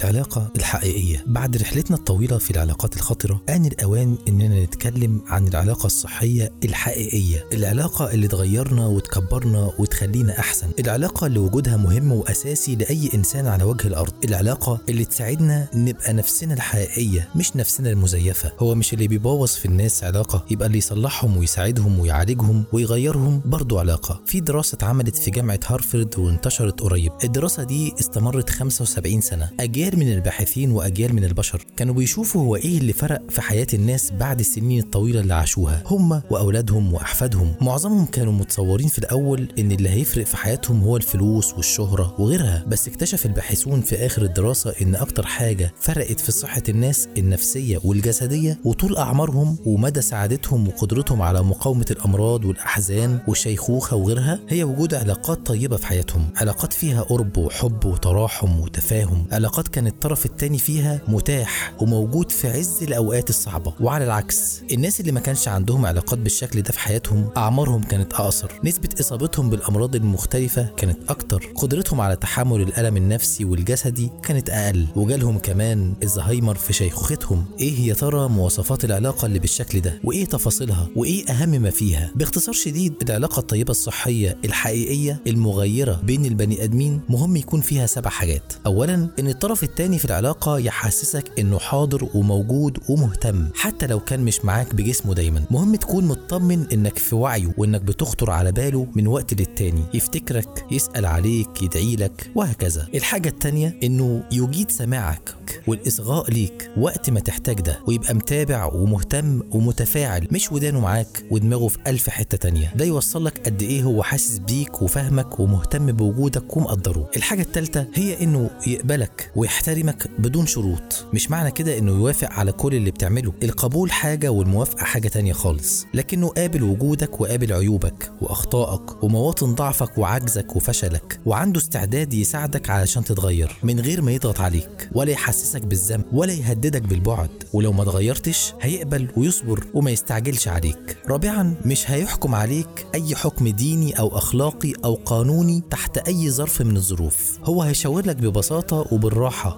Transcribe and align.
العلاقة 0.00 0.50
الحقيقية. 0.56 1.24
بعد 1.26 1.56
رحلتنا 1.56 1.96
الطويلة 1.96 2.38
في 2.38 2.50
العلاقات 2.50 2.96
الخطرة 2.96 3.40
آن 3.48 3.66
الأوان 3.66 4.16
إننا 4.28 4.64
نتكلم 4.64 5.20
عن 5.26 5.48
العلاقة 5.48 5.86
الصحية 5.86 6.52
الحقيقية. 6.64 7.44
العلاقة 7.52 8.10
اللي 8.12 8.28
تغيرنا 8.28 8.86
وتكبرنا 8.86 9.70
وتخلينا 9.78 10.38
أحسن. 10.38 10.66
العلاقة 10.78 11.26
اللي 11.26 11.38
وجودها 11.38 11.76
مهم 11.76 12.12
وأساسي 12.12 12.76
لأي 12.76 13.10
إنسان 13.14 13.46
على 13.46 13.64
وجه 13.64 13.86
الأرض. 13.88 14.12
العلاقة 14.24 14.80
اللي 14.88 15.04
تساعدنا 15.04 15.68
نبقى 15.74 16.12
نفسنا 16.12 16.54
الحقيقية 16.54 17.28
مش 17.36 17.56
نفسنا 17.56 17.90
المزيفة. 17.90 18.52
هو 18.58 18.74
مش 18.74 18.92
اللي 18.92 19.08
بيبوظ 19.08 19.50
في 19.50 19.66
الناس 19.66 20.04
علاقة 20.04 20.44
يبقى 20.50 20.66
اللي 20.66 20.78
يصلحهم 20.78 21.36
ويساعدهم 21.36 21.98
ويعالجهم 21.98 22.64
ويغيرهم 22.72 23.40
برضه 23.44 23.80
علاقة. 23.80 24.20
في 24.26 24.40
دراسة 24.40 24.76
اتعملت 24.76 25.16
في 25.16 25.30
جامعة 25.30 25.60
هارفرد 25.66 26.18
وانتشرت 26.18 26.80
قريب. 26.80 27.12
الدراسة 27.24 27.62
دي 27.62 27.92
استمرت 28.00 28.50
75 28.50 29.20
سنة. 29.20 29.50
أجيال 29.60 29.87
من 29.96 30.12
الباحثين 30.12 30.70
وأجيال 30.70 31.14
من 31.14 31.24
البشر 31.24 31.64
كانوا 31.76 31.94
بيشوفوا 31.94 32.42
هو 32.42 32.56
إيه 32.56 32.78
اللي 32.78 32.92
فرق 32.92 33.22
في 33.30 33.40
حياة 33.42 33.66
الناس 33.74 34.10
بعد 34.10 34.40
السنين 34.40 34.80
الطويلة 34.80 35.20
اللي 35.20 35.34
عاشوها 35.34 35.82
هم 35.86 36.22
وأولادهم 36.30 36.94
وأحفادهم. 36.94 37.54
معظمهم 37.60 38.06
كانوا 38.06 38.32
متصورين 38.32 38.88
في 38.88 38.98
الأول 38.98 39.48
إن 39.58 39.72
اللي 39.72 39.88
هيفرق 39.88 40.24
في 40.26 40.36
حياتهم 40.36 40.82
هو 40.82 40.96
الفلوس 40.96 41.54
والشهرة 41.54 42.14
وغيرها 42.18 42.64
بس 42.68 42.88
اكتشف 42.88 43.26
الباحثون 43.26 43.80
في 43.80 44.06
آخر 44.06 44.22
الدراسة 44.22 44.74
إن 44.82 44.94
أكتر 44.94 45.26
حاجة 45.26 45.74
فرقت 45.80 46.20
في 46.20 46.32
صحة 46.32 46.62
الناس 46.68 47.08
النفسية 47.18 47.80
والجسدية 47.84 48.58
وطول 48.64 48.96
أعمارهم 48.96 49.56
ومدى 49.66 50.00
سعادتهم 50.00 50.68
وقدرتهم 50.68 51.22
على 51.22 51.42
مقاومة 51.42 51.86
الأمراض 51.90 52.44
والأحزان 52.44 53.18
والشيخوخة 53.28 53.96
وغيرها 53.96 54.40
هي 54.48 54.64
وجود 54.64 54.94
علاقات 54.94 55.46
طيبة 55.46 55.76
في 55.76 55.86
حياتهم 55.86 56.26
علاقات 56.36 56.72
فيها 56.72 57.02
قرب 57.02 57.36
وحب 57.38 57.84
وتراحم 57.84 58.60
وتفاهم 58.60 59.26
علاقات 59.32 59.68
كان 59.78 59.86
الطرف 59.86 60.26
التاني 60.26 60.58
فيها 60.58 61.00
متاح 61.08 61.74
وموجود 61.80 62.32
في 62.32 62.48
عز 62.48 62.82
الأوقات 62.82 63.30
الصعبة. 63.30 63.74
وعلى 63.80 64.04
العكس 64.04 64.62
الناس 64.72 65.00
اللي 65.00 65.12
ما 65.12 65.20
كانش 65.20 65.48
عندهم 65.48 65.86
علاقات 65.86 66.18
بالشكل 66.18 66.62
ده 66.62 66.72
في 66.72 66.78
حياتهم 66.78 67.30
أعمارهم 67.36 67.82
كانت 67.82 68.12
أقصر. 68.12 68.52
نسبة 68.64 68.88
إصابتهم 69.00 69.50
بالأمراض 69.50 69.96
المختلفة 69.96 70.68
كانت 70.76 70.98
أكتر. 71.10 71.52
قدرتهم 71.54 72.00
على 72.00 72.16
تحمل 72.16 72.60
الألم 72.60 72.96
النفسي 72.96 73.44
والجسدي 73.44 74.10
كانت 74.22 74.50
أقل. 74.50 74.86
وجالهم 74.96 75.38
كمان 75.38 75.94
الزهايمر 76.02 76.54
في 76.54 76.72
شيخوختهم. 76.72 77.44
إيه 77.60 77.80
يا 77.88 77.94
ترى 77.94 78.28
مواصفات 78.28 78.84
العلاقة 78.84 79.26
اللي 79.26 79.38
بالشكل 79.38 79.80
ده؟ 79.80 80.00
وإيه 80.04 80.24
تفاصيلها؟ 80.24 80.88
وإيه 80.96 81.30
أهم 81.30 81.48
ما 81.48 81.70
فيها؟ 81.70 82.10
باختصار 82.14 82.54
شديد 82.54 82.94
العلاقة 83.02 83.40
الطيبة 83.40 83.70
الصحية 83.70 84.36
الحقيقية 84.44 85.20
المغيرة 85.26 86.00
بين 86.04 86.26
البني 86.26 86.64
آدمين 86.64 87.00
مهم 87.08 87.36
يكون 87.36 87.60
فيها 87.60 87.86
سبع 87.86 88.10
حاجات. 88.10 88.52
أولا 88.66 89.08
إن 89.18 89.28
الطرف 89.28 89.64
التاني 89.68 89.98
في 89.98 90.04
العلاقة 90.04 90.58
يحسسك 90.58 91.38
إنه 91.38 91.58
حاضر 91.58 92.08
وموجود 92.14 92.78
ومهتم 92.88 93.48
حتى 93.54 93.86
لو 93.86 94.00
كان 94.00 94.20
مش 94.20 94.44
معاك 94.44 94.74
بجسمه 94.74 95.14
دايما. 95.14 95.44
مهم 95.50 95.76
تكون 95.76 96.04
مطمن 96.04 96.66
إنك 96.72 96.98
في 96.98 97.14
وعيه 97.14 97.54
وإنك 97.58 97.80
بتخطر 97.82 98.30
على 98.30 98.52
باله 98.52 98.86
من 98.94 99.06
وقت 99.06 99.34
للتاني. 99.34 99.82
يفتكرك 99.94 100.64
يسأل 100.70 101.06
عليك 101.06 101.62
يدعي 101.62 101.96
لك 101.96 102.30
وهكذا. 102.34 102.88
الحاجة 102.94 103.28
التانية 103.28 103.78
إنه 103.82 104.24
يجيد 104.32 104.70
سماعك 104.70 105.34
والإصغاء 105.66 106.30
ليك 106.30 106.70
وقت 106.76 107.10
ما 107.10 107.20
تحتاج 107.20 107.60
ده 107.60 107.78
ويبقى 107.86 108.14
متابع 108.14 108.64
ومهتم 108.64 109.42
ومتفاعل 109.50 110.28
مش 110.32 110.52
ودانه 110.52 110.80
معاك 110.80 111.24
ودماغه 111.30 111.68
في 111.68 111.78
ألف 111.86 112.08
حتة 112.10 112.36
تانية. 112.38 112.72
ده 112.76 112.84
يوصل 112.84 113.24
لك 113.24 113.38
قد 113.46 113.62
إيه 113.62 113.82
هو 113.82 114.02
حاسس 114.02 114.38
بيك 114.38 114.82
وفاهمك 114.82 115.40
ومهتم 115.40 115.92
بوجودك 115.92 116.56
ومقدره. 116.56 117.10
الحاجة 117.16 117.42
التالتة 117.42 117.86
هي 117.94 118.22
إنه 118.22 118.50
يقبلك 118.66 119.30
ويحترمك 119.58 120.10
بدون 120.18 120.46
شروط. 120.46 121.06
مش 121.12 121.30
معنى 121.30 121.50
كده 121.50 121.78
إنه 121.78 121.92
يوافق 121.92 122.32
على 122.32 122.52
كل 122.52 122.74
اللي 122.74 122.90
بتعمله. 122.90 123.32
القبول 123.42 123.92
حاجة 123.92 124.28
والموافقة 124.28 124.84
حاجة 124.84 125.08
تانية 125.08 125.32
خالص. 125.32 125.86
لكنه 125.94 126.28
قابل 126.28 126.62
وجودك 126.62 127.20
وقابل 127.20 127.52
عيوبك 127.52 128.12
وأخطائك 128.20 129.02
ومواطن 129.04 129.54
ضعفك 129.54 129.98
وعجزك 129.98 130.56
وفشلك 130.56 131.20
وعنده 131.26 131.60
استعداد 131.60 132.14
يساعدك 132.14 132.70
علشان 132.70 133.04
تتغير 133.04 133.56
من 133.62 133.80
غير 133.80 134.02
ما 134.02 134.12
يضغط 134.12 134.40
عليك 134.40 134.88
ولا 134.92 135.10
يحسسك 135.10 135.62
بالذنب 135.62 136.04
ولا 136.12 136.32
يهددك 136.32 136.82
بالبعد. 136.82 137.30
ولو 137.52 137.72
ما 137.72 137.82
اتغيرتش 137.82 138.52
هيقبل 138.60 139.08
ويصبر 139.16 139.64
وما 139.74 139.90
يستعجلش 139.90 140.48
عليك. 140.48 140.96
رابعا 141.08 141.54
مش 141.64 141.90
هيحكم 141.90 142.34
عليك 142.34 142.86
أي 142.94 143.16
حكم 143.16 143.48
ديني 143.48 143.98
أو 143.98 144.18
أخلاقي 144.18 144.72
أو 144.84 144.94
قانوني 144.94 145.62
تحت 145.70 145.98
أي 145.98 146.30
ظرف 146.30 146.62
من 146.62 146.76
الظروف. 146.76 147.38
هو 147.44 147.62
هيشاور 147.62 148.06
لك 148.06 148.16
ببساطه 148.16 148.86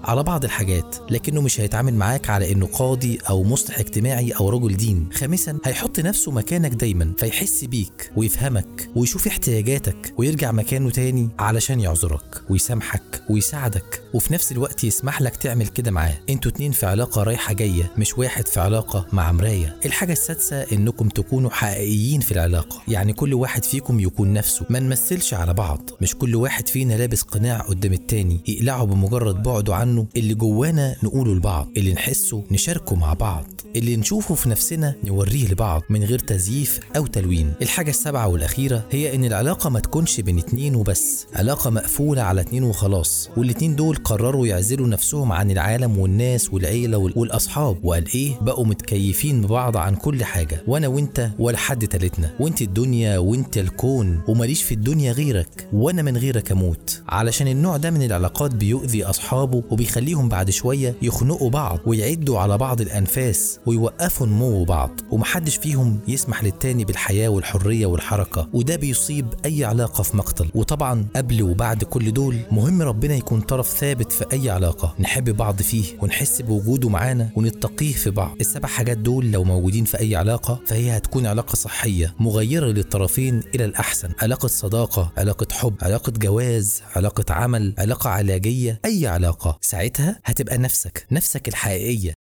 على 0.04 0.22
بعض 0.22 0.44
الحاجات 0.44 0.96
لكنه 1.10 1.40
مش 1.40 1.60
هيتعامل 1.60 1.94
معاك 1.94 2.30
على 2.30 2.52
إنه 2.52 2.66
قاضي 2.66 3.18
أو 3.30 3.42
مصلح 3.44 3.78
اجتماعي 3.78 4.30
أو 4.30 4.48
رجل 4.48 4.76
دين. 4.76 5.08
خامسا 5.12 5.58
هيحط 5.64 6.00
نفسه 6.00 6.32
مكانك 6.32 6.70
دايما 6.72 7.12
فيحس 7.18 7.64
بيك 7.64 8.12
ويفهمك 8.16 8.90
ويشوف 8.96 9.26
احتياجاتك 9.26 10.14
ويرجع 10.18 10.52
مكانه 10.52 10.90
تاني 10.90 11.28
علشان 11.38 11.80
يعذرك 11.80 12.42
ويسامحك 12.50 13.22
ويساعدك 13.30 14.02
وفي 14.14 14.32
نفس 14.32 14.52
الوقت 14.52 14.84
يسمح 14.84 15.22
لك 15.22 15.36
تعمل 15.36 15.66
كده 15.66 15.90
معاه. 15.90 16.14
أنتوا 16.30 16.50
اتنين 16.50 16.72
في 16.72 16.86
علاقة 16.86 17.22
رايحة 17.22 17.54
جاية 17.54 17.90
مش 17.98 18.18
واحد 18.18 18.48
في 18.48 18.60
علاقة 18.60 19.06
مع 19.12 19.32
مراية. 19.32 19.76
الحاجة 19.86 20.12
السادسة 20.12 20.62
إنكم 20.72 21.08
تكونوا 21.08 21.50
حقيقيين 21.50 22.20
في 22.20 22.32
العلاقة 22.32 22.82
يعني 22.88 23.12
كل 23.12 23.34
واحد 23.34 23.64
فيكم 23.64 24.00
يكون 24.00 24.32
نفسه. 24.32 24.66
ما 24.70 24.78
نمثلش 24.80 25.34
على 25.34 25.54
بعض 25.54 25.90
مش 26.00 26.14
كل 26.14 26.34
واحد 26.36 26.68
فينا 26.68 26.94
لابس 26.94 27.22
قناع 27.22 27.58
قدام 27.60 27.92
التاني. 27.92 28.40
يقلعه 28.48 28.84
بمجرد 28.84 29.42
بعده 29.42 29.74
عنه. 29.80 30.06
اللي 30.16 30.34
جوانا 30.34 30.96
نقوله 31.02 31.34
لبعض 31.34 31.68
اللي 31.76 31.92
نحسه 31.92 32.44
نشاركه 32.50 32.96
مع 32.96 33.12
بعض 33.12 33.44
اللي 33.76 33.96
نشوفه 33.96 34.34
في 34.34 34.48
نفسنا 34.48 34.94
نوريه 35.04 35.48
لبعض 35.48 35.82
من 35.91 36.04
غير 36.04 36.18
تزييف 36.18 36.80
أو 36.96 37.06
تلوين. 37.06 37.52
الحاجة 37.62 37.90
السابعة 37.90 38.28
والأخيرة 38.28 38.84
هي 38.90 39.14
إن 39.14 39.24
العلاقة 39.24 39.70
ما 39.70 39.80
تكونش 39.80 40.20
بين 40.20 40.38
اتنين 40.38 40.74
وبس. 40.74 41.26
علاقة 41.34 41.70
مقفولة 41.70 42.22
على 42.22 42.40
اتنين 42.40 42.62
وخلاص 42.64 43.28
والاتنين 43.36 43.76
دول 43.76 43.96
قرروا 43.96 44.46
يعزلوا 44.46 44.88
نفسهم 44.88 45.32
عن 45.32 45.50
العالم 45.50 45.98
والناس 45.98 46.52
والعيلة 46.52 46.98
وال- 46.98 47.12
والأصحاب. 47.19 47.84
وقال 47.84 48.04
إيه؟ 48.14 48.38
بقوا 48.40 48.66
متكيفين 48.66 49.42
ببعض 49.42 49.76
عن 49.76 49.94
كل 49.94 50.24
حاجة 50.24 50.62
وأنا 50.66 50.88
وأنت 50.88 51.30
ولا 51.38 51.56
حد 51.56 51.88
تالتنا. 51.88 52.30
وأنت 52.40 52.62
الدنيا 52.62 53.19
وأنت 53.19 53.58
الكون 53.58 54.20
وماليش 54.28 54.62
في 54.62 54.74
الدنيا 54.74 55.12
غيرك 55.12 55.69
وأنا 55.72 56.02
من 56.02 56.16
غيرك 56.16 56.52
أموت. 56.52 57.02
علشان 57.08 57.48
النوع 57.48 57.76
ده 57.76 57.90
من 57.90 58.02
العلاقات 58.02 58.54
بيؤذي 58.54 59.04
أصحابه 59.04 59.62
وبيخليهم 59.70 60.28
بعد 60.28 60.50
شوية 60.50 60.94
يخنقوا 61.03 61.50
بعض 61.50 61.78
ويعدوا 61.86 62.38
على 62.38 62.58
بعض 62.58 62.81
الأنفاس 62.81 63.58
ويوقفوا 63.66 64.26
نمو 64.26 64.64
بعض 64.64 64.91
ومحدش 65.10 65.56
فيهم 65.56 66.00
يسمح 66.08 66.44
للتاني 66.44 66.84
بالحياة 66.84 67.28
والحرية 67.28 67.86
والحركة 67.86 68.48
وده 68.53 68.76
بيصيب 68.76 69.26
أي 69.44 69.64
علاقة 69.64 70.03
في 70.03 70.16
مقتل. 70.16 70.48
وطبعا 70.54 71.06
قبل 71.16 71.42
وبعد 71.42 71.84
كل 71.84 72.12
دول 72.12 72.36
مهم 72.53 72.82
ربنا 72.82 73.14
يكون 73.14 73.41
طرف 73.41 73.69
ثابت 73.69 74.12
في 74.12 74.25
أي 74.32 74.50
علاقة. 74.50 74.94
نحب 75.00 75.36
بعض 75.36 75.62
فيه 75.62 75.84
ونحس 76.02 76.42
بوجوده 76.42 76.88
معانا 76.88 77.31
ونتقيه 77.37 77.92
في 77.92 78.10
بعض. 78.10 78.37
السبع 78.41 78.69
حاجات 78.69 78.98
دول 78.98 79.31
لو 79.31 79.44
موجودين 79.44 79.84
في 79.84 80.00
أي 80.00 80.16
علاقة 80.16 80.60
فهي 80.66 80.97
هتكون 80.97 81.26
علاقة 81.26 81.54
صحية 81.56 82.14
مغيرة 82.20 82.66
للطرفين 82.66 83.42
إلى 83.54 83.64
الأحسن. 83.64 84.08
علاقة 84.22 84.48
صداقة 84.48 85.12
علاقة 85.16 85.47
حب 85.52 85.75
علاقة 85.82 86.12
جواز 86.12 86.82
علاقة 86.97 87.34
عمل 87.34 87.75
علاقة 87.78 88.10
علاجية 88.10 88.81
أي 88.84 89.06
علاقة. 89.06 89.50
ساعتها 89.61 90.21
هتبقى 90.25 90.59
نفسك 90.59 91.06
نفسك 91.12 91.49
الحقيقية. 91.49 92.19